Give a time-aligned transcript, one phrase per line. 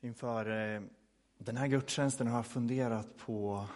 [0.00, 0.82] Inför eh,
[1.38, 3.66] den här gudstjänsten har jag funderat på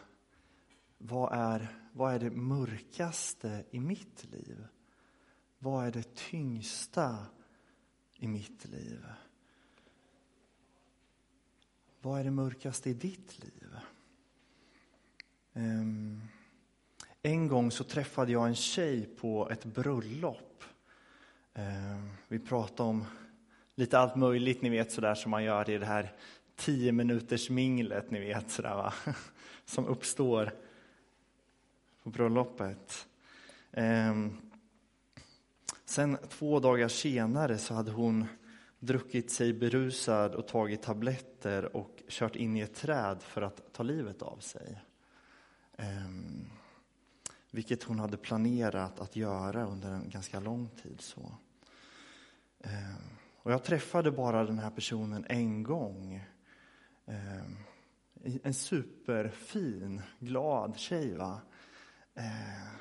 [0.99, 4.67] vad är, vad är det mörkaste i mitt liv?
[5.59, 7.27] Vad är det tyngsta
[8.17, 9.05] i mitt liv?
[12.01, 13.77] Vad är det mörkaste i ditt liv?
[15.53, 16.23] Ehm,
[17.23, 20.65] en gång så träffade jag en tjej på ett bröllop.
[21.55, 23.05] Ehm, vi pratade om
[23.75, 26.13] lite allt möjligt, ni vet sådär som man gör i det här
[26.57, 28.95] tio minuters minglet, ni vet sådär va,
[29.65, 30.53] som uppstår
[32.03, 33.07] på bröllopet.
[33.73, 34.37] Ehm,
[35.85, 38.27] sen två dagar senare så hade hon
[38.79, 43.83] druckit sig berusad och tagit tabletter och kört in i ett träd för att ta
[43.83, 44.83] livet av sig.
[45.77, 46.51] Um,
[47.51, 51.01] vilket hon hade planerat att göra under en ganska lång tid.
[51.01, 51.21] så.
[52.59, 56.15] Um, och jag träffade bara den här personen en gång.
[57.07, 57.47] Eh,
[58.43, 61.15] en superfin, glad tjej.
[61.15, 61.41] Va?
[62.15, 62.73] Eh,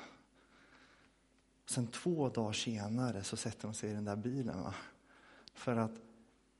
[1.66, 4.62] sen två dagar senare så sätter hon sig i den där bilen.
[4.62, 4.74] Va?
[5.54, 6.00] För att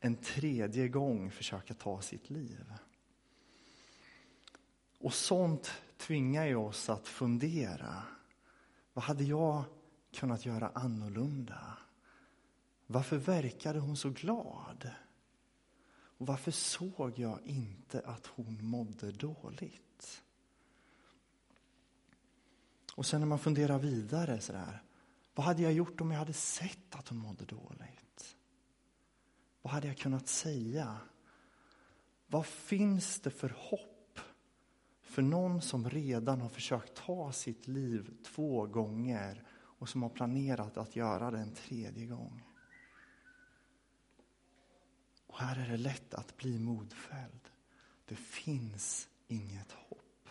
[0.00, 2.72] en tredje gång försöka ta sitt liv.
[4.98, 8.02] Och sånt tvingar ju oss att fundera.
[8.92, 9.64] Vad hade jag
[10.12, 11.78] kunnat göra annorlunda?
[12.92, 14.90] Varför verkade hon så glad?
[15.92, 20.22] Och varför såg jag inte att hon mådde dåligt?
[22.94, 24.82] Och sen när man funderar vidare så där,
[25.34, 28.36] vad hade jag gjort om jag hade sett att hon mådde dåligt?
[29.62, 30.96] Vad hade jag kunnat säga?
[32.26, 34.20] Vad finns det för hopp
[35.02, 40.76] för någon som redan har försökt ta sitt liv två gånger och som har planerat
[40.76, 42.42] att göra det en tredje gång.
[45.32, 47.50] Och här är det lätt att bli modfälld.
[48.04, 50.28] Det finns inget hopp.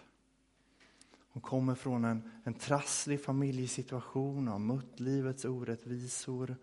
[1.33, 6.55] Hon kommer från en, en trasslig familjesituation, har mött livets orättvisor.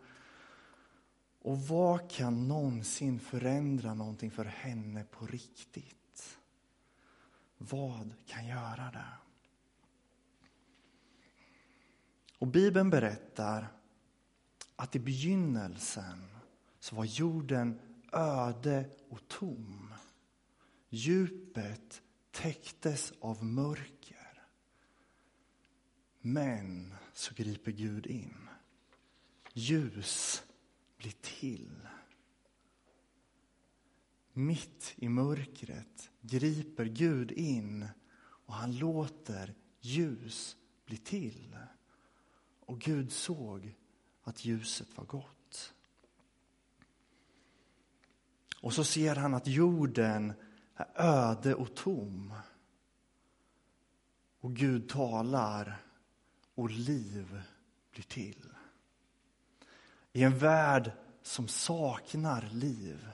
[1.42, 6.38] Och vad kan någonsin förändra någonting för henne på riktigt?
[7.58, 9.12] Vad kan göra det?
[12.38, 13.68] Och Bibeln berättar
[14.76, 16.28] att i begynnelsen
[16.80, 17.80] så var jorden
[18.12, 19.94] öde och tom.
[20.88, 24.42] Djupet täcktes av mörker.
[26.20, 28.48] Men så griper Gud in.
[29.52, 30.42] Ljus
[30.96, 31.88] blir till.
[34.32, 37.88] Mitt i mörkret griper Gud in
[38.20, 41.56] och han låter ljus bli till.
[42.60, 43.74] Och Gud såg
[44.22, 45.37] att ljuset var gott.
[48.60, 50.32] Och så ser han att jorden
[50.74, 52.34] är öde och tom.
[54.40, 55.82] Och Gud talar
[56.54, 57.42] och liv
[57.92, 58.48] blir till.
[60.12, 60.92] I en värld
[61.22, 63.08] som saknar liv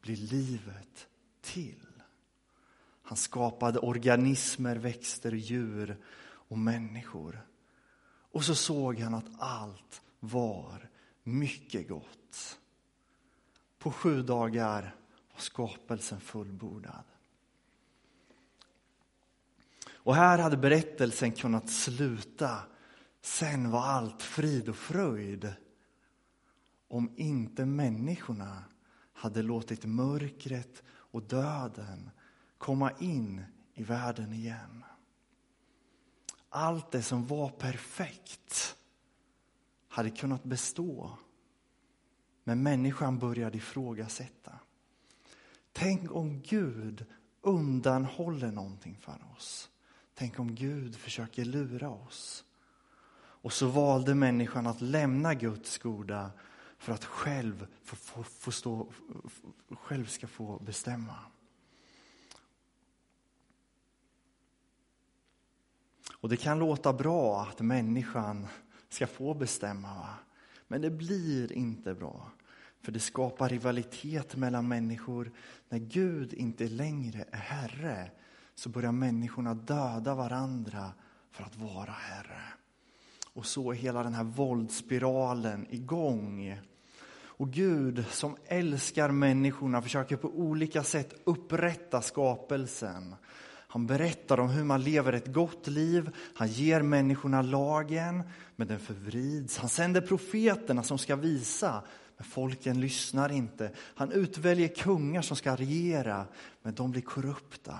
[0.00, 1.08] blir livet
[1.40, 1.86] till.
[3.02, 7.46] Han skapade organismer, växter, djur och människor.
[8.06, 10.90] Och så såg han att allt var
[11.22, 12.58] mycket gott.
[13.84, 14.94] På sju dagar
[15.32, 17.04] var skapelsen fullbordad.
[19.92, 22.58] Och här hade berättelsen kunnat sluta.
[23.20, 25.54] Sen var allt frid och fröjd.
[26.88, 28.64] Om inte människorna
[29.12, 32.10] hade låtit mörkret och döden
[32.58, 33.44] komma in
[33.74, 34.84] i världen igen.
[36.48, 38.76] Allt det som var perfekt
[39.88, 41.18] hade kunnat bestå.
[42.44, 44.52] Men människan började ifrågasätta.
[45.72, 47.04] Tänk om Gud
[47.40, 49.70] undanhåller någonting för oss.
[50.14, 52.44] Tänk om Gud försöker lura oss.
[53.16, 56.30] Och så valde människan att lämna Guds goda
[56.78, 58.92] för att själv få, få, få stå,
[59.70, 61.16] själv ska få bestämma.
[66.12, 68.46] Och det kan låta bra att människan
[68.88, 69.94] ska få bestämma.
[69.94, 70.14] Va?
[70.68, 72.30] Men det blir inte bra.
[72.82, 75.32] För det skapar rivalitet mellan människor.
[75.68, 78.10] När Gud inte längre är Herre
[78.54, 80.92] så börjar människorna döda varandra
[81.30, 82.42] för att vara Herre.
[83.32, 86.60] Och så är hela den här våldsspiralen igång.
[87.36, 93.14] Och Gud som älskar människorna försöker på olika sätt upprätta skapelsen.
[93.74, 96.10] Han berättar om hur man lever ett gott liv.
[96.34, 98.22] Han ger människorna lagen,
[98.56, 99.58] men den förvrids.
[99.58, 101.82] Han sänder profeterna som ska visa,
[102.16, 103.70] men folken lyssnar inte.
[103.76, 106.26] Han utväljer kungar som ska regera,
[106.62, 107.78] men de blir korrupta.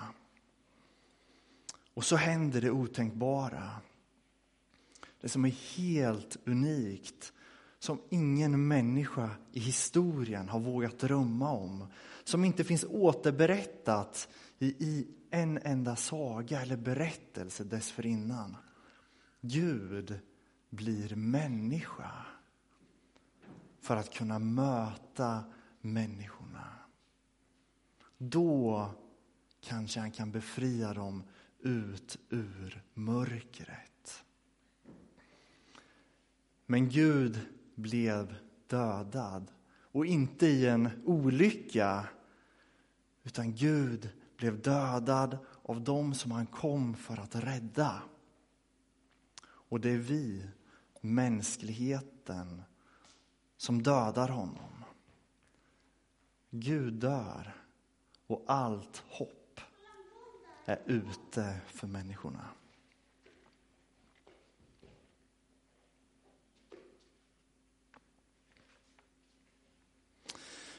[1.95, 3.71] Och så händer det otänkbara.
[5.21, 7.33] Det som är helt unikt,
[7.79, 11.87] som ingen människa i historien har vågat drömma om.
[12.25, 18.57] Som inte finns återberättat i, i en enda saga eller berättelse dessförinnan.
[19.41, 20.19] Gud
[20.71, 22.27] blir människa
[23.81, 25.45] för att kunna möta
[25.81, 26.79] människorna.
[28.19, 28.91] Då
[29.61, 31.23] kanske han kan befria dem
[31.61, 34.25] ut ur mörkret.
[36.67, 37.41] Men Gud
[37.75, 38.35] blev
[38.67, 39.51] dödad
[39.81, 42.09] och inte i en olycka
[43.25, 48.03] utan Gud blev dödad av dem som han kom för att rädda.
[49.45, 50.49] Och det är vi,
[51.01, 52.63] mänskligheten,
[53.57, 54.85] som dödar honom.
[56.51, 57.55] Gud dör
[58.27, 59.61] och allt hopp
[60.65, 62.49] är ute för människorna.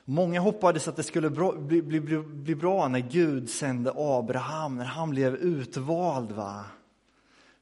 [0.07, 4.85] Många hoppades att det skulle bli, bli, bli, bli bra när Gud sände Abraham, när
[4.85, 6.31] han blev utvald.
[6.31, 6.65] Va?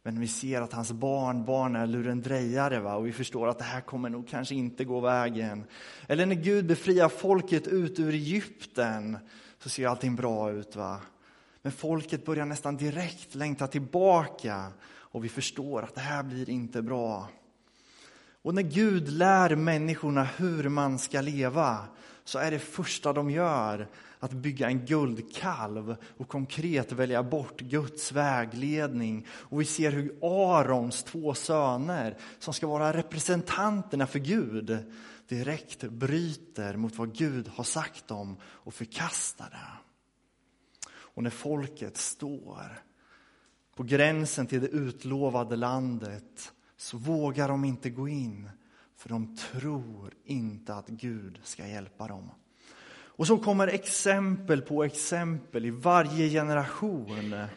[0.04, 2.96] Men vi ser att hans barn, barn är lurendrejare va?
[2.96, 5.64] och vi förstår att det här kommer nog kanske inte gå vägen.
[6.08, 9.18] Eller när Gud befriar folket ut ur Egypten
[9.60, 10.76] så ser allting bra ut.
[10.76, 11.00] va.
[11.62, 16.82] Men folket börjar nästan direkt längta tillbaka och vi förstår att det här blir inte
[16.82, 17.30] bra.
[18.42, 21.88] Och när Gud lär människorna hur man ska leva
[22.24, 23.88] så är det första de gör
[24.20, 29.28] att bygga en guldkalv och konkret välja bort Guds vägledning.
[29.30, 34.92] Och vi ser hur Arons två söner, som ska vara representanterna för Gud,
[35.28, 39.80] direkt bryter mot vad Gud har sagt dem och förkastar det.
[40.92, 42.84] Och när folket står
[43.76, 48.50] på gränsen till det utlovade landet så vågar de inte gå in
[49.04, 52.32] för de tror inte att Gud ska hjälpa dem.
[52.92, 57.48] Och så kommer exempel på exempel i varje generation.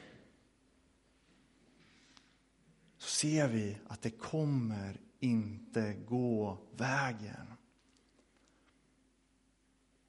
[2.99, 7.53] Så ser vi att det kommer inte gå vägen.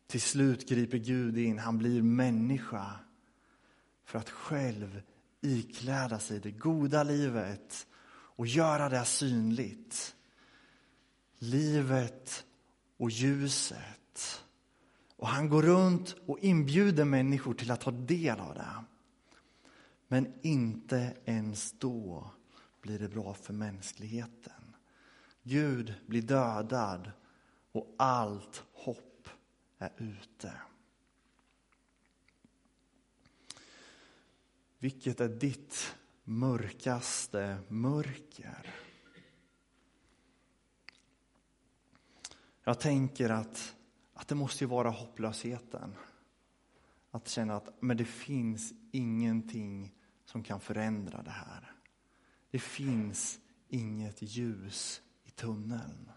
[0.08, 3.00] Till slut griper Gud in, han blir människa
[4.06, 5.02] för att själv
[5.42, 10.17] ikläda sig det goda livet och göra det synligt.
[11.38, 12.46] Livet
[12.98, 14.44] och ljuset.
[15.16, 18.84] Och han går runt och inbjuder människor till att ta del av det.
[20.08, 22.32] Men inte ens då
[22.82, 24.76] blir det bra för mänskligheten.
[25.44, 27.12] Gud blir dödad
[27.72, 29.30] och allt hopp
[29.78, 30.54] är ute.
[34.80, 38.87] Vilket är ditt mörkaste mörker?
[42.68, 43.76] Jag tänker att,
[44.14, 45.96] att det måste vara hopplösheten.
[47.12, 49.94] Att känna att men det finns ingenting
[50.26, 51.72] som kan förändra det här.
[52.52, 56.12] Det finns inget ljus i tunneln.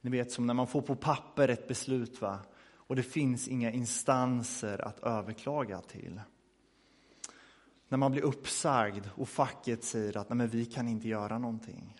[0.00, 2.38] Ni vet som när man får på papper ett beslut va?
[2.70, 6.20] och det finns inga instanser att överklaga till.
[7.88, 11.94] När man blir uppsagd och facket säger att Nej, men vi kan inte göra någonting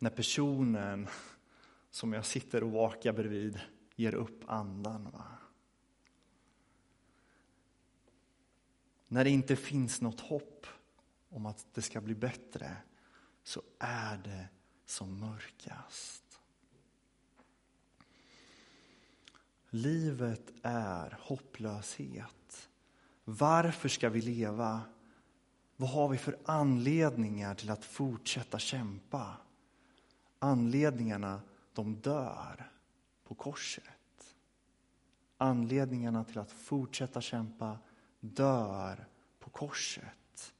[0.00, 1.08] när personen
[1.90, 3.60] som jag sitter och vakar bredvid
[3.96, 5.10] ger upp andan.
[5.10, 5.24] Va?
[9.08, 10.66] När det inte finns något hopp
[11.28, 12.76] om att det ska bli bättre
[13.42, 14.48] så är det
[14.86, 16.40] som mörkast.
[19.70, 22.68] Livet är hopplöshet.
[23.24, 24.80] Varför ska vi leva?
[25.76, 29.36] Vad har vi för anledningar till att fortsätta kämpa?
[30.42, 31.40] Anledningarna,
[31.72, 32.70] de dör
[33.24, 33.84] på korset.
[35.36, 37.78] Anledningarna till att fortsätta kämpa
[38.20, 39.06] dör
[39.38, 40.54] på korset.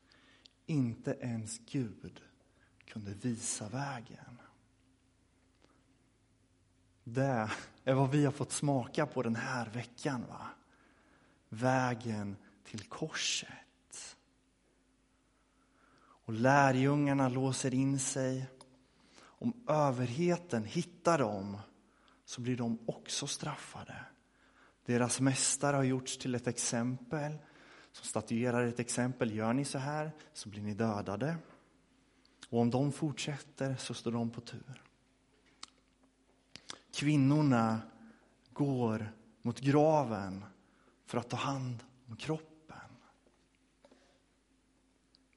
[0.67, 2.21] Inte ens Gud
[2.85, 4.41] kunde visa vägen.
[7.05, 7.51] Det
[7.85, 10.25] är vad vi har fått smaka på den här veckan.
[10.29, 10.47] Va?
[11.49, 14.17] Vägen till korset.
[15.99, 18.47] Och lärjungarna låser in sig
[19.41, 21.59] om överheten hittar dem
[22.25, 24.05] så blir de också straffade.
[24.85, 27.39] Deras mästare har gjorts till ett exempel
[27.93, 29.35] som statuerar ett exempel.
[29.35, 31.37] Gör ni så här så blir ni dödade.
[32.49, 34.83] Och om de fortsätter så står de på tur.
[36.95, 37.81] Kvinnorna
[38.53, 40.45] går mot graven
[41.07, 42.77] för att ta hand om kroppen.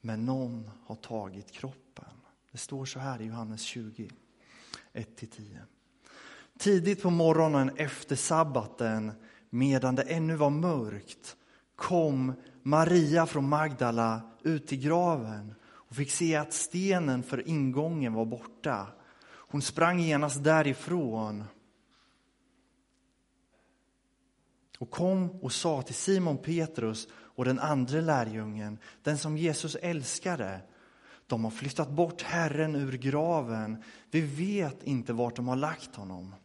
[0.02, 2.23] Men någon har tagit kroppen.
[2.54, 4.10] Det står så här i Johannes 20,
[4.94, 5.58] 1-10.
[6.58, 9.12] Tidigt på morgonen efter sabbaten,
[9.50, 11.36] medan det ännu var mörkt,
[11.76, 12.34] kom
[12.64, 18.88] Maria från Magdala ut till graven och fick se att stenen för ingången var borta.
[19.26, 21.44] Hon sprang genast därifrån
[24.80, 30.62] och kom och sa till Simon Petrus och den andra lärjungen, den som Jesus älskade.
[31.28, 33.84] De har flyttat bort Herren ur graven.
[34.12, 36.36] Vi vet inte vart de har lagt honom.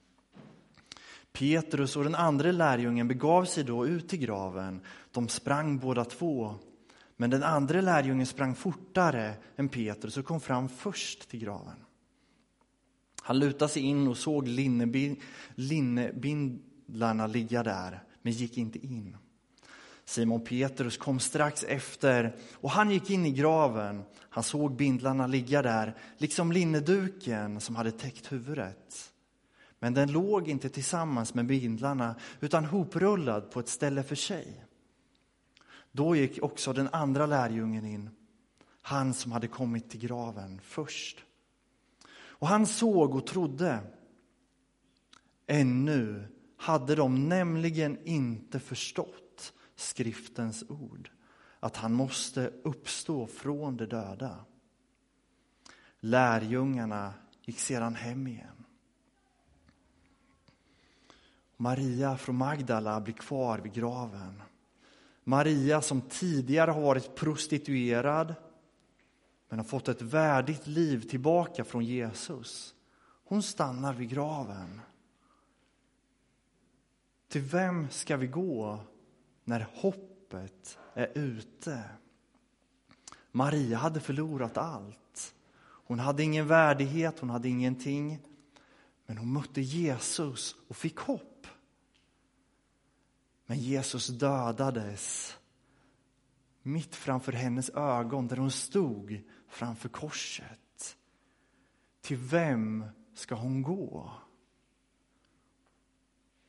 [1.32, 4.80] Petrus och den andra lärjungen begav sig då ut till graven.
[5.12, 6.54] De sprang båda två.
[7.16, 11.84] Men den andra lärjungen sprang fortare än Petrus och kom fram först till graven.
[13.22, 14.48] Han lutade sig in och såg
[15.54, 19.16] linnebindlarna ligga där, men gick inte in.
[20.08, 24.02] Simon Petrus kom strax efter och han gick in i graven.
[24.18, 29.12] Han såg bindlarna ligga där, liksom linneduken som hade täckt huvudet.
[29.78, 34.64] Men den låg inte tillsammans med bindlarna utan hoprullad på ett ställe för sig.
[35.92, 38.10] Då gick också den andra lärjungen in,
[38.82, 41.24] han som hade kommit till graven först.
[42.10, 43.78] Och han såg och trodde.
[45.46, 49.27] Ännu hade de nämligen inte förstått
[49.78, 51.10] skriftens ord,
[51.60, 54.44] att han måste uppstå från de döda.
[56.00, 58.64] Lärjungarna gick sedan hem igen.
[61.56, 64.42] Maria från Magdala blir kvar vid graven.
[65.24, 68.34] Maria som tidigare har varit prostituerad
[69.48, 72.74] men har fått ett värdigt liv tillbaka från Jesus.
[73.24, 74.80] Hon stannar vid graven.
[77.28, 78.80] Till vem ska vi gå
[79.48, 81.84] när hoppet är ute?
[83.32, 85.34] Maria hade förlorat allt.
[85.60, 88.18] Hon hade ingen värdighet, hon hade ingenting.
[89.06, 91.46] Men hon mötte Jesus och fick hopp.
[93.46, 95.36] Men Jesus dödades
[96.62, 100.96] mitt framför hennes ögon där hon stod framför korset.
[102.00, 104.12] Till vem ska hon gå?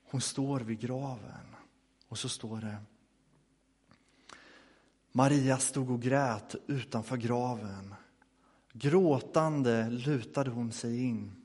[0.04, 1.56] Hon står vid graven
[2.10, 2.78] och så står det
[5.12, 7.96] Maria stod och grät utanför graven.
[8.74, 11.40] Gråtande lutade hon sig in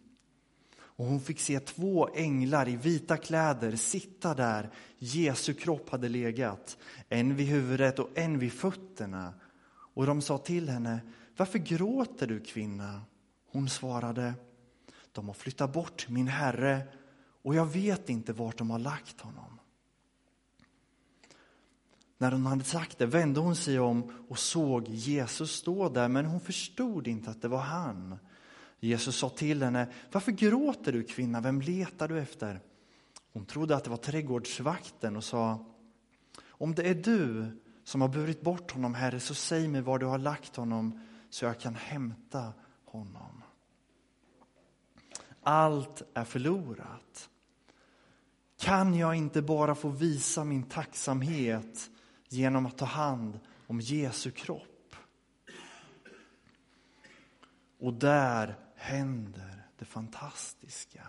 [0.96, 6.78] och hon fick se två änglar i vita kläder sitta där Jesu kropp hade legat,
[7.08, 9.34] en vid huvudet och en vid fötterna.
[9.94, 11.00] Och de sa till henne,
[11.36, 13.00] varför gråter du kvinna?
[13.50, 14.34] Hon svarade,
[15.12, 16.82] de har flyttat bort min herre
[17.42, 19.58] och jag vet inte vart de har lagt honom.
[22.24, 26.26] När hon hade sagt det vände hon sig om och såg Jesus stå där, men
[26.26, 28.18] hon förstod inte att det var han.
[28.80, 32.60] Jesus sa till henne, varför gråter du kvinna, vem letar du efter?
[33.32, 35.66] Hon trodde att det var trädgårdsvakten och sa,
[36.48, 37.46] om det är du
[37.84, 41.00] som har burit bort honom, Herre, så säg mig var du har lagt honom
[41.30, 42.52] så jag kan hämta
[42.84, 43.42] honom.
[45.42, 47.28] Allt är förlorat.
[48.58, 51.90] Kan jag inte bara få visa min tacksamhet
[52.34, 54.96] genom att ta hand om Jesu kropp?
[57.78, 61.02] Och där händer det fantastiska.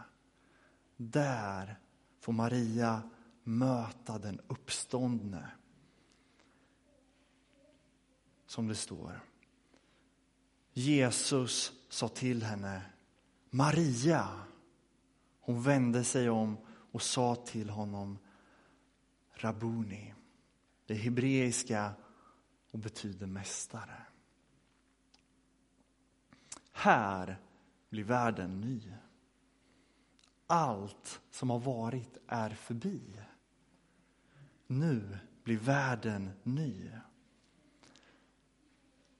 [0.97, 1.79] Där
[2.19, 3.09] får Maria
[3.43, 5.51] möta den uppståndne.
[8.45, 9.19] Som det står.
[10.73, 12.81] Jesus sa till henne
[13.49, 14.27] Maria.
[15.39, 18.17] Hon vände sig om och sa till honom
[19.33, 20.13] Rabuni.
[20.85, 21.93] Det hebreiska
[22.71, 24.05] och betyder mästare.
[26.71, 27.39] Här
[27.89, 28.93] blir världen ny.
[30.47, 33.21] Allt som har varit är förbi.
[34.67, 36.91] Nu blir världen ny.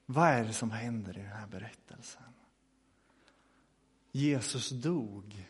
[0.06, 2.34] Vad är det som händer i den här berättelsen?
[4.12, 5.50] Jesus dog,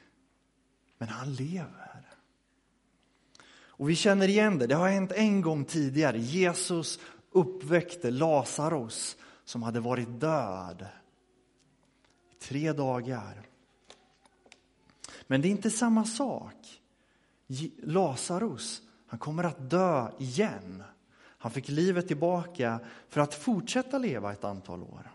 [0.98, 1.95] men han lever.
[3.78, 6.20] Och vi känner igen det, det har hänt en gång tidigare.
[6.20, 7.00] Jesus
[7.32, 10.88] uppväckte Lazarus som hade varit död
[12.32, 13.42] i tre dagar.
[15.28, 16.82] Men det är inte samma sak.
[17.84, 20.84] Lazarus, han kommer att dö igen.
[21.38, 22.80] Han fick livet tillbaka
[23.10, 25.12] för att fortsätta leva ett antal år.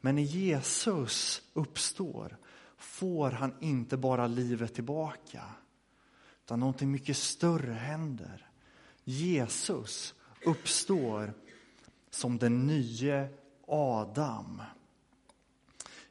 [0.00, 2.36] Men när Jesus uppstår
[2.76, 5.42] får han inte bara livet tillbaka,
[6.44, 8.48] utan någonting mycket större händer.
[9.04, 11.34] Jesus uppstår
[12.10, 13.28] som den nye
[13.66, 14.62] Adam.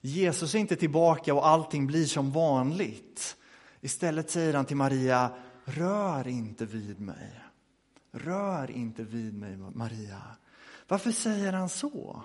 [0.02, 3.38] Jesus är inte tillbaka och allting blir som vanligt.
[3.82, 5.36] Istället säger han till Maria,
[5.66, 7.42] rör inte vid mig.
[8.12, 10.22] Rör inte vid mig, Maria.
[10.88, 12.24] Varför säger han så?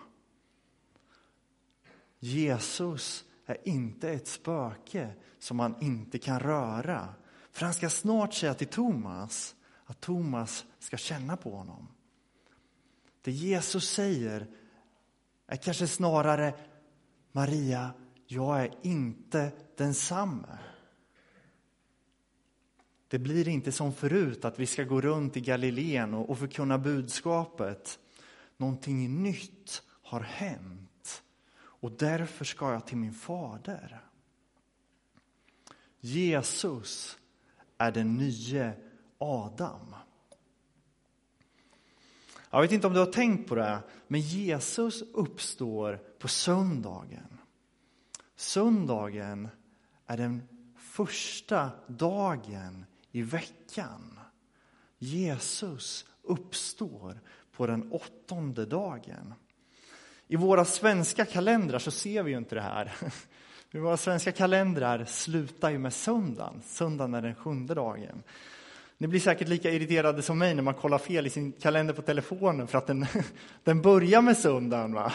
[2.18, 7.08] Jesus är inte ett spöke som man inte kan röra.
[7.58, 11.88] För han ska snart säga till Thomas att Thomas ska känna på honom.
[13.22, 14.46] Det Jesus säger
[15.46, 16.54] är kanske snarare
[17.32, 17.90] Maria,
[18.26, 20.58] jag är inte densamme.
[23.08, 26.78] Det blir inte som förut att vi ska gå runt i Galileen och, och förkunna
[26.78, 27.98] budskapet.
[28.56, 31.22] Någonting nytt har hänt
[31.60, 34.04] och därför ska jag till min fader.
[36.00, 37.18] Jesus
[37.78, 38.72] är den nye
[39.18, 39.94] Adam.
[42.50, 47.38] Jag vet inte om du har tänkt på det, men Jesus uppstår på söndagen.
[48.36, 49.48] Söndagen
[50.06, 50.42] är den
[50.76, 54.18] första dagen i veckan.
[54.98, 57.20] Jesus uppstår
[57.52, 59.34] på den åttonde dagen.
[60.28, 63.12] I våra svenska kalendrar så ser vi ju inte det här.
[63.72, 66.62] I våra svenska kalendrar slutar ju med söndagen.
[66.64, 68.22] Söndagen är den sjunde dagen.
[68.98, 72.02] Ni blir säkert lika irriterade som mig när man kollar fel i sin kalender på
[72.02, 73.06] telefonen för att den,
[73.64, 75.12] den börjar med söndagen va?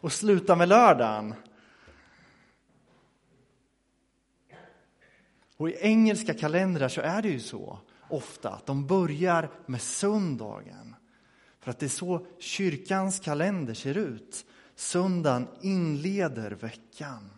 [0.00, 1.34] och slutar med lördagen.
[5.56, 10.94] Och i engelska kalendrar så är det ju så ofta att de börjar med söndagen.
[11.60, 14.46] För att det är så kyrkans kalender ser ut.
[14.74, 17.30] Söndagen inleder veckan.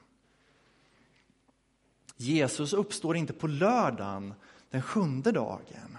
[2.21, 4.35] Jesus uppstår inte på lördagen
[4.71, 5.99] den sjunde dagen,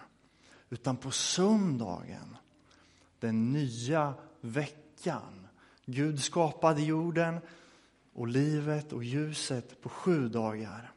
[0.70, 2.38] utan på söndagen,
[3.20, 5.48] den nya veckan.
[5.86, 7.40] Gud skapade jorden
[8.14, 10.92] och livet och ljuset på sju dagar.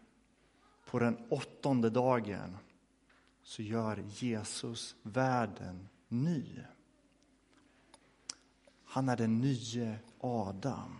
[0.85, 2.57] På den åttonde dagen
[3.43, 6.45] så gör Jesus världen ny.
[8.85, 10.99] Han är den nye Adam.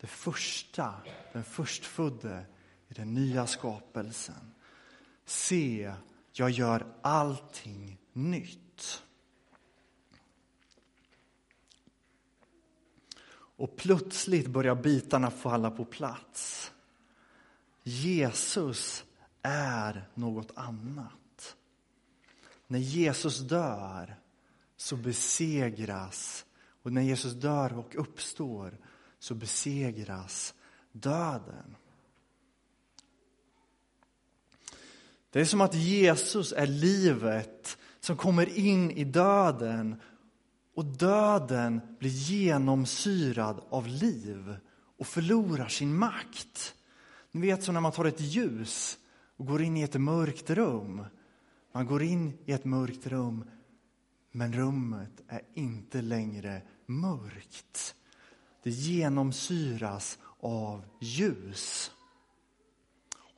[0.00, 0.94] Det första,
[1.32, 2.46] den förstfödde
[2.90, 4.54] i den nya skapelsen.
[5.24, 5.94] Se,
[6.32, 9.02] jag gör allting nytt.
[13.32, 16.72] Och plötsligt börjar bitarna falla på plats.
[17.82, 19.04] Jesus
[19.42, 21.56] är något annat.
[22.66, 24.16] När Jesus dör
[24.76, 26.46] så besegras,
[26.82, 28.78] och när Jesus dör och uppstår
[29.18, 30.54] så besegras
[30.92, 31.76] döden.
[35.30, 40.00] Det är som att Jesus är livet som kommer in i döden
[40.74, 44.56] och döden blir genomsyrad av liv
[44.98, 46.74] och förlorar sin makt.
[47.32, 48.98] Ni vet som när man tar ett ljus
[49.36, 51.04] och går in i ett mörkt rum.
[51.72, 53.44] Man går in i ett mörkt rum,
[54.32, 57.94] men rummet är inte längre mörkt.
[58.62, 61.90] Det genomsyras av ljus.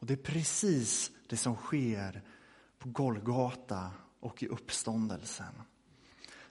[0.00, 2.22] Och det är precis det som sker
[2.78, 3.90] på Golgata
[4.20, 5.54] och i uppståndelsen.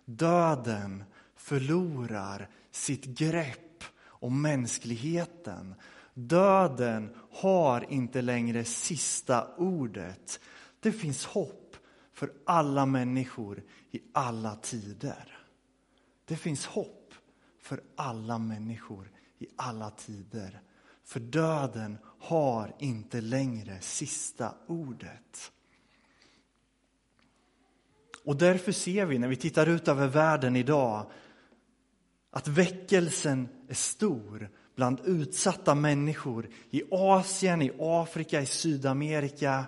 [0.06, 1.04] Döden
[1.36, 5.76] förlorar sitt grepp om mänskligheten.
[6.14, 10.40] Döden har inte längre sista ordet.
[10.80, 11.76] Det finns hopp
[12.14, 15.46] för alla människor i alla tider.
[16.26, 17.14] Det finns hopp
[17.60, 20.62] för alla människor i alla tider.
[21.12, 25.52] För döden har inte längre sista ordet.
[28.26, 31.12] Och därför ser vi när vi tittar ut över världen idag
[32.30, 39.66] att väckelsen är stor bland utsatta människor i Asien, i Afrika, i Sydamerika.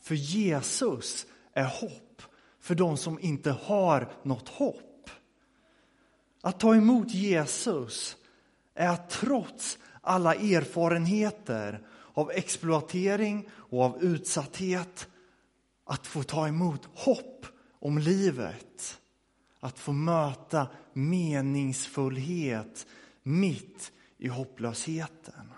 [0.00, 2.22] För Jesus är hopp
[2.60, 5.10] för de som inte har något hopp.
[6.42, 8.16] Att ta emot Jesus
[8.74, 15.08] är att trots alla erfarenheter av exploatering och av utsatthet
[15.84, 17.46] att få ta emot hopp
[17.78, 19.00] om livet.
[19.60, 22.86] Att få möta meningsfullhet
[23.22, 25.50] mitt i hopplösheten.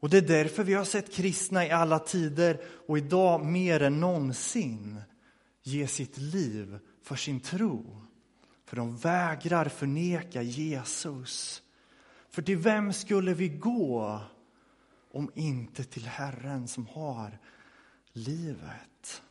[0.00, 4.00] Och Det är därför vi har sett kristna i alla tider och idag mer än
[4.00, 5.00] någonsin
[5.62, 8.02] ge sitt liv för sin tro.
[8.66, 11.62] För de vägrar förneka Jesus.
[12.30, 14.20] För till vem skulle vi gå
[15.10, 17.38] om inte till Herren som har
[18.12, 19.22] livet?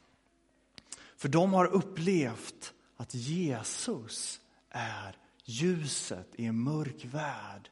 [1.15, 7.69] För de har upplevt att Jesus är ljuset i en mörk värld.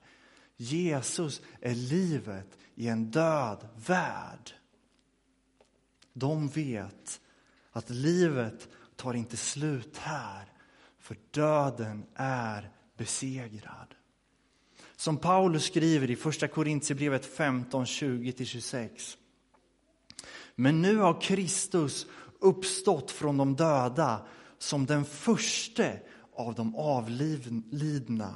[0.58, 4.52] Jesus är livet i en död värld.
[6.14, 7.22] De vet
[7.72, 10.52] att livet tar inte slut här,
[10.98, 13.97] för döden är besegrad.
[14.98, 18.90] Som Paulus skriver i Första Korintierbrevet 15, 20-26.
[20.56, 22.08] Men nu har Kristus
[22.40, 24.22] uppstått från de döda
[24.58, 26.00] som den förste
[26.36, 28.36] av de avlidna.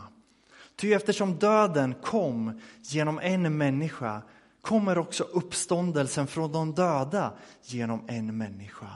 [0.75, 4.21] Ty eftersom döden kom genom en människa
[4.61, 8.89] kommer också uppståndelsen från de döda genom en människa.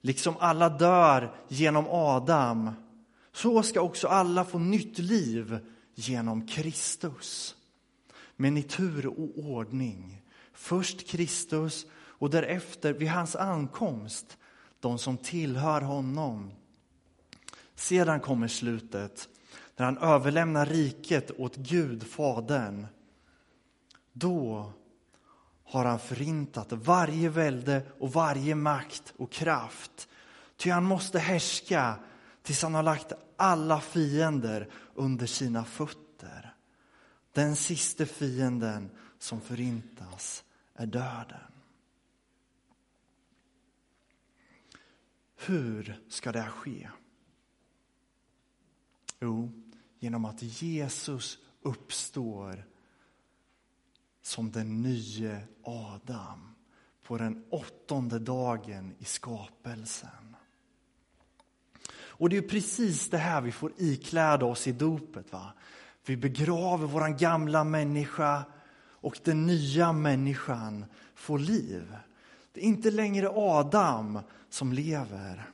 [0.00, 2.70] Liksom alla dör genom Adam,
[3.32, 5.58] så ska också alla få nytt liv
[6.08, 7.56] genom Kristus.
[8.36, 10.22] Men i tur och ordning.
[10.52, 14.38] Först Kristus och därefter vid hans ankomst
[14.80, 16.50] de som tillhör honom.
[17.74, 19.28] Sedan kommer slutet,
[19.76, 22.86] när han överlämnar riket åt Gud, Fadern.
[24.12, 24.72] Då
[25.64, 30.08] har han förintat varje välde och varje makt och kraft.
[30.56, 31.94] Ty han måste härska
[32.42, 34.68] tills han har lagt alla fiender
[35.00, 36.54] under sina fötter.
[37.32, 41.52] Den sista fienden som förintas är döden.
[45.36, 46.90] Hur ska det ske?
[49.20, 49.52] Jo,
[49.98, 52.66] genom att Jesus uppstår
[54.22, 56.54] som den nye Adam
[57.02, 60.19] på den åttonde dagen i skapelsen.
[62.20, 65.32] Och det är precis det här vi får ikläda oss i dopet.
[65.32, 65.52] Va?
[66.06, 68.44] Vi begraver vår gamla människa
[68.82, 71.96] och den nya människan får liv.
[72.52, 74.18] Det är inte längre Adam
[74.50, 75.50] som lever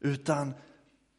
[0.00, 0.54] utan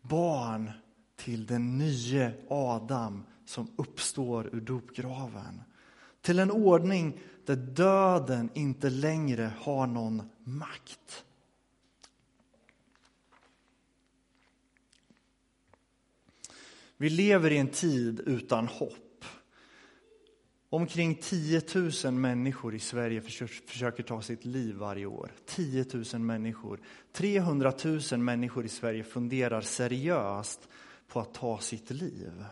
[0.02, 0.72] barn
[1.16, 5.62] till den nye Adam som uppstår ur dopgraven.
[6.22, 11.26] Till en ordning där döden inte längre har någon makt.
[17.02, 19.26] Vi lever i en tid utan hopp.
[20.70, 21.62] Omkring 10
[22.04, 23.22] 000 människor i Sverige
[23.68, 25.32] försöker ta sitt liv varje år.
[25.46, 26.80] 10 000 människor.
[27.12, 27.74] 300
[28.12, 30.68] 000 människor i Sverige funderar seriöst
[31.08, 32.46] på att ta sitt liv.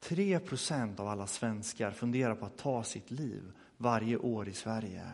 [0.00, 5.10] 3 procent av alla svenskar funderar på att ta sitt liv varje år i Sverige.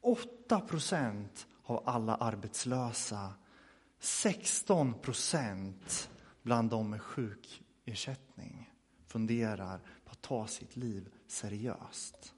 [0.00, 3.32] 8 procent av alla arbetslösa.
[4.00, 6.10] 16 procent
[6.46, 8.70] bland de med sjukersättning
[9.06, 12.34] funderar på att ta sitt liv seriöst.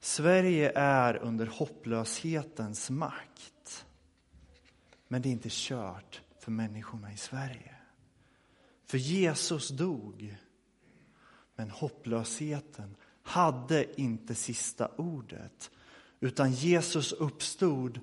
[0.00, 3.86] Sverige är under hopplöshetens makt.
[5.08, 7.74] Men det är inte kört för människorna i Sverige.
[8.84, 10.36] För Jesus dog.
[11.54, 15.70] Men hopplösheten hade inte sista ordet.
[16.20, 18.00] Utan Jesus uppstod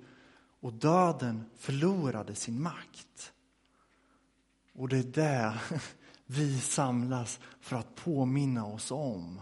[0.59, 3.33] och döden förlorade sin makt.
[4.73, 5.59] Och det är det
[6.25, 9.41] vi samlas för att påminna oss om.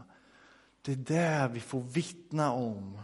[0.81, 3.01] Det är det vi får vittna om.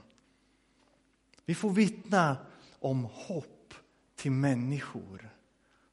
[1.45, 2.37] Vi får vittna
[2.79, 3.73] om hopp
[4.15, 5.29] till människor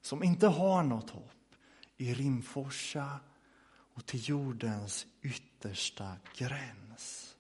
[0.00, 1.54] som inte har något hopp
[1.96, 3.20] i Rimforsa
[3.94, 7.36] och till jordens yttersta gräns.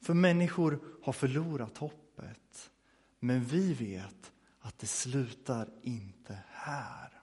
[0.00, 2.70] För människor har förlorat hoppet,
[3.18, 7.19] men vi vet att det slutar inte här.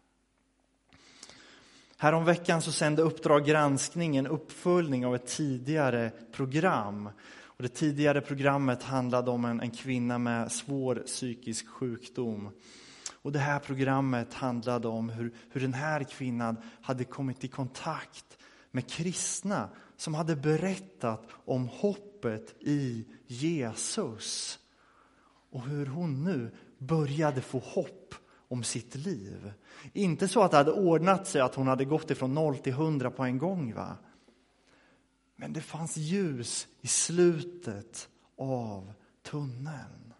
[1.99, 7.09] Häromveckan så sände Uppdrag granskning en uppföljning av ett tidigare program.
[7.39, 12.49] Och det tidigare programmet handlade om en, en kvinna med svår psykisk sjukdom.
[13.21, 18.37] Och det här programmet handlade om hur, hur den här kvinnan hade kommit i kontakt
[18.71, 24.59] med kristna som hade berättat om hoppet i Jesus.
[25.51, 28.15] Och hur hon nu började få hopp
[28.47, 29.53] om sitt liv.
[29.93, 33.11] Inte så att det hade ordnat sig, att hon hade gått ifrån noll till hundra
[33.11, 33.73] på en gång.
[33.73, 33.97] Va?
[35.35, 40.13] Men det fanns ljus i slutet av tunneln.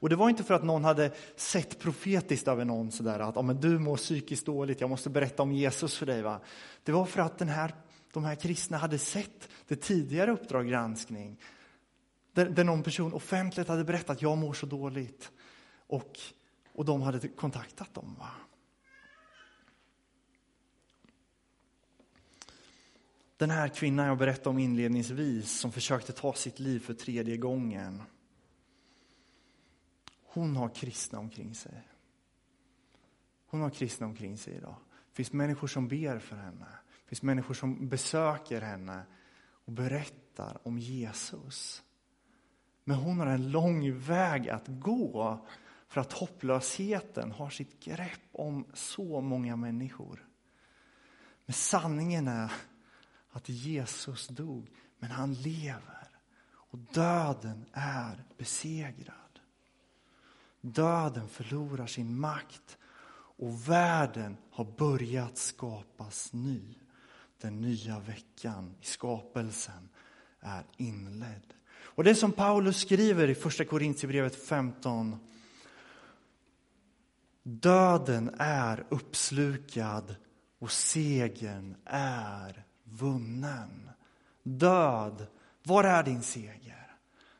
[0.00, 3.60] Och det var inte för att någon hade sett profetiskt över någon sådär att men
[3.60, 6.22] du mår psykiskt dåligt, jag måste berätta om Jesus för dig.
[6.22, 6.40] Va?
[6.82, 7.74] Det var för att den här,
[8.12, 11.40] de här kristna hade sett det tidigare Uppdrag granskning
[12.32, 15.32] där, där någon person offentligt hade berättat att jag mår så dåligt.
[15.86, 16.18] Och,
[16.78, 18.16] och de hade kontaktat dem.
[18.18, 18.30] Va?
[23.36, 28.02] Den här kvinnan jag berättade om inledningsvis som försökte ta sitt liv för tredje gången.
[30.22, 31.88] Hon har kristna omkring sig.
[33.46, 34.76] Hon har kristna omkring sig idag.
[35.10, 36.66] Det finns människor som ber för henne.
[37.02, 39.02] Det finns människor som besöker henne
[39.40, 41.82] och berättar om Jesus.
[42.84, 45.46] Men hon har en lång väg att gå
[45.88, 50.28] för att hopplösheten har sitt grepp om så många människor.
[51.46, 52.52] Men sanningen är
[53.30, 56.08] att Jesus dog, men han lever.
[56.50, 59.14] Och döden är besegrad.
[60.60, 62.78] Döden förlorar sin makt
[63.38, 66.74] och världen har börjat skapas ny.
[67.40, 69.88] Den nya veckan i skapelsen
[70.40, 71.54] är inledd.
[71.70, 75.16] Och det som Paulus skriver i första Korintierbrevet 15.
[77.50, 80.16] Döden är uppslukad
[80.58, 83.90] och segern är vunnen.
[84.42, 85.26] Död,
[85.62, 86.96] var är din seger?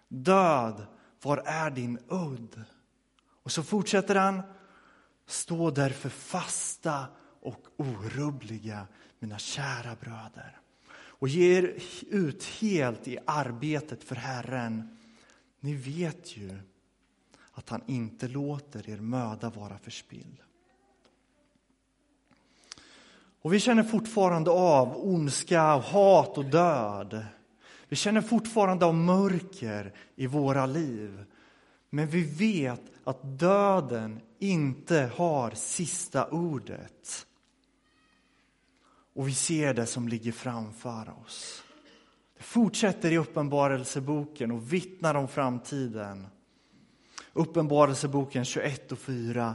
[0.09, 0.87] Död,
[1.23, 2.62] var är din udd?
[3.42, 4.42] Och så fortsätter han.
[5.27, 7.07] Stå därför fasta
[7.40, 8.87] och orubbliga,
[9.18, 10.61] mina kära bröder
[11.18, 14.99] och ge er ut helt i arbetet för Herren.
[15.61, 16.59] Ni vet ju
[17.59, 20.38] att han inte låter er möda vara förspilld.
[23.42, 27.27] Och vi känner fortfarande av ondska, hat och död.
[27.88, 31.25] Vi känner fortfarande av mörker i våra liv.
[31.90, 37.27] Men vi vet att döden inte har sista ordet.
[39.14, 41.62] Och vi ser det som ligger framför oss.
[42.37, 46.27] Det fortsätter i Uppenbarelseboken och vittnar om framtiden.
[47.38, 49.55] Uppenbarelseboken 21 och 4.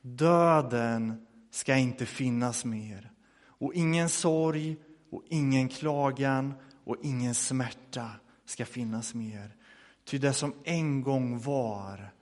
[0.00, 3.10] Döden ska inte finnas mer.
[3.42, 4.76] Och ingen sorg
[5.10, 8.10] och ingen klagan och ingen smärta
[8.44, 9.56] ska finnas mer.
[10.04, 12.12] Ty det som en gång var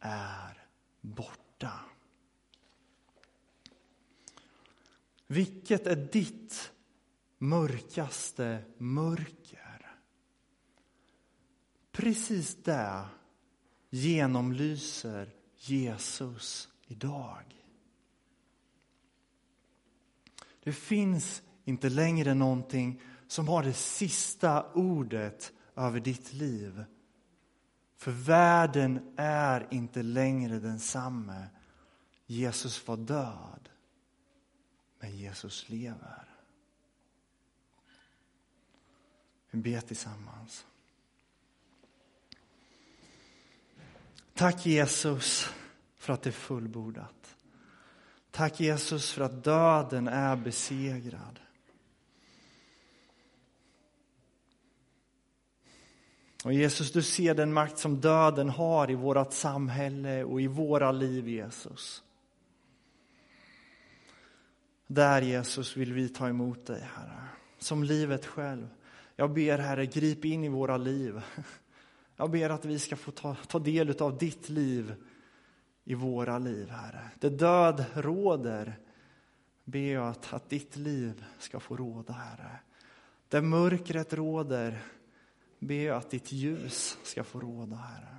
[0.00, 0.66] är
[1.00, 1.72] borta.
[5.26, 6.72] Vilket är ditt
[7.38, 9.96] mörkaste mörker?
[11.92, 13.04] Precis det
[13.96, 17.64] genomlyser Jesus idag.
[20.62, 26.84] Det finns inte längre någonting som har det sista ordet över ditt liv.
[27.96, 31.46] För världen är inte längre densamme.
[32.26, 33.68] Jesus var död,
[35.00, 36.28] men Jesus lever.
[39.50, 40.66] Vi ber tillsammans.
[44.36, 45.50] Tack Jesus
[45.96, 47.36] för att det är fullbordat.
[48.30, 51.40] Tack Jesus för att döden är besegrad.
[56.44, 60.92] Och Jesus, du ser den makt som döden har i vårt samhälle och i våra
[60.92, 62.02] liv, Jesus.
[64.86, 67.24] Där, Jesus, vill vi ta emot dig, Herre,
[67.58, 68.68] som livet själv.
[69.16, 71.22] Jag ber, Herre, grip in i våra liv.
[72.16, 74.94] Jag ber att vi ska få ta, ta del av ditt liv
[75.84, 77.10] i våra liv, Herre.
[77.20, 78.78] Där död råder,
[79.64, 82.58] ber jag att, att ditt liv ska få råda, Herre.
[83.28, 84.82] Där mörkret råder,
[85.58, 88.16] ber jag att ditt ljus ska få råda, Herre.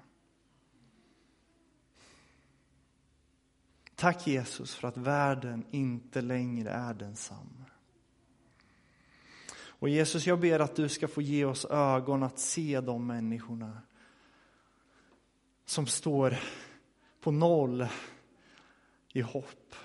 [3.95, 7.65] Tack Jesus för att världen inte längre är densamma.
[9.79, 13.81] Och Jesus, jag ber att du ska få ge oss ögon att se de människorna
[15.67, 16.37] som står
[17.21, 17.87] på noll
[19.13, 19.75] i hopp.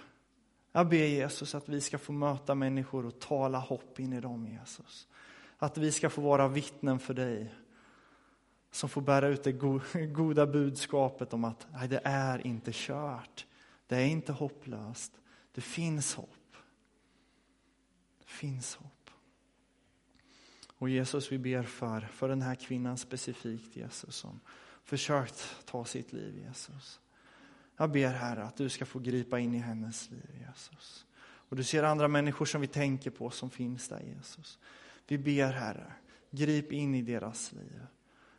[0.72, 4.46] Jag ber Jesus att vi ska få möta människor och tala hopp in i dem,
[4.46, 5.08] Jesus.
[5.58, 7.54] Att vi ska få vara vittnen för dig
[8.70, 9.52] som får bära ut det
[10.06, 13.46] goda budskapet om att nej, det är inte kört.
[13.86, 15.12] Det är inte hopplöst.
[15.52, 16.56] Det finns hopp.
[18.18, 19.10] Det finns hopp.
[20.78, 24.40] Och Jesus, vi ber för, för den här kvinnan specifikt, Jesus, som
[24.84, 27.00] försökt ta sitt liv, Jesus.
[27.76, 31.06] Jag ber, Herre, att du ska få gripa in i hennes liv, Jesus.
[31.22, 34.58] Och du ser andra människor som vi tänker på som finns där, Jesus.
[35.06, 35.92] Vi ber, Herre,
[36.30, 37.86] grip in i deras liv.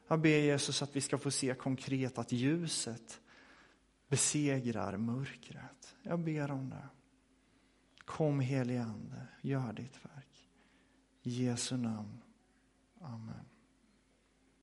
[0.08, 3.22] Jag ber Jesus att vi ska få se konkret att ljuset
[4.08, 5.96] besegrar mörkret.
[6.02, 6.88] Jag ber om det.
[8.06, 10.50] Kom helige Ande, gör ditt verk.
[11.24, 12.22] I Jesu namn.
[13.02, 13.46] Amen.